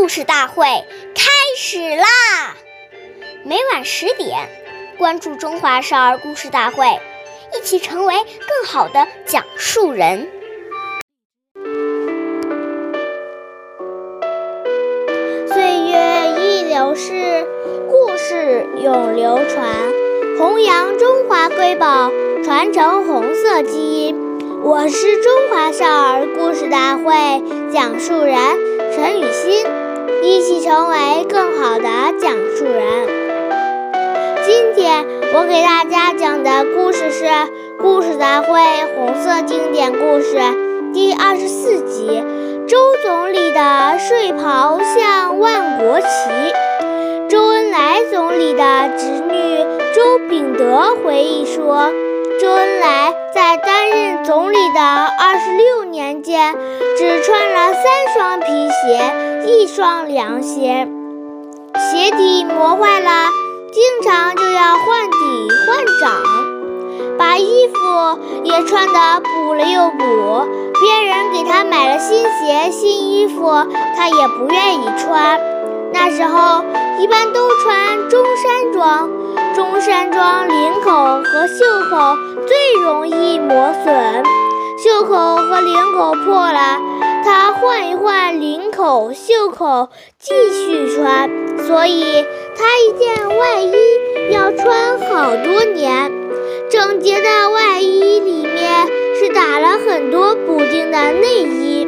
[0.00, 0.64] 故事大会
[1.14, 2.06] 开始啦！
[3.44, 4.48] 每晚十点，
[4.96, 6.86] 关注《中华少儿故事大会》，
[7.54, 10.26] 一起成为更好的讲述人。
[15.48, 17.46] 岁月易流逝，
[17.90, 19.92] 故事永流传，
[20.38, 22.10] 弘扬中华瑰宝，
[22.42, 24.30] 传承红色基因。
[24.62, 27.12] 我是中华少儿故事大会
[27.70, 28.36] 讲述人
[28.94, 29.66] 陈雨欣，
[30.70, 31.88] 成为更好的
[32.20, 33.08] 讲述人。
[34.46, 37.24] 今天我给大家讲的故事是
[37.80, 38.52] 《故事大会
[38.94, 40.36] 红色经典故事》
[40.92, 42.22] 第二十四集：
[42.68, 46.06] 周总理的睡袍像万国旗。
[47.28, 51.90] 周恩来总理的侄女周秉德回忆说。
[52.40, 56.54] 周恩来在担任总理的二十六年间，
[56.96, 60.88] 只穿了三双皮鞋，一双凉鞋，
[61.74, 63.28] 鞋底磨坏了，
[63.72, 66.10] 经常就要换底换掌，
[67.18, 70.46] 把衣服也穿得补了又补。
[70.80, 73.50] 别人给他买了新鞋、新衣服，
[73.96, 75.40] 他也不愿意穿。
[75.92, 76.64] 那时候
[76.98, 79.10] 一般都穿中山装。
[79.54, 84.22] 中山装领口和袖口最容易磨损，
[84.78, 86.78] 袖口和领口破了，
[87.24, 88.19] 他换一换
[88.80, 91.28] 口、袖口继续穿。
[91.66, 92.24] 所以
[92.56, 96.10] 他一件外衣要穿好多年。
[96.70, 98.86] 整洁的外衣里面
[99.18, 101.86] 是打了很多补丁的内衣。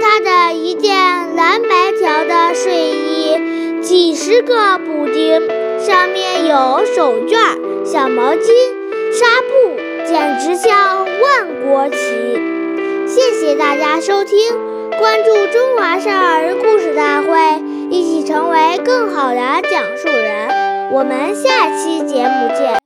[0.00, 5.48] 他的一件蓝白条的睡衣，几十个补丁。
[5.78, 8.50] 上面有手绢、小毛巾、
[9.12, 11.96] 纱布，简直像万国旗。
[13.06, 14.38] 谢谢大家收听，
[15.02, 20.92] 关注中华少儿故事大会，一起成为更好的讲述人。
[20.92, 22.81] 我们下期节目见。